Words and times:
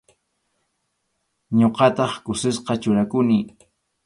Ñuqataq 1.59 2.11
kusisqa 2.25 2.73
churakuni. 2.81 3.37